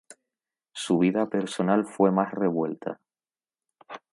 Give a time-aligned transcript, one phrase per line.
[0.73, 2.99] Su vida personal fue más revuelta.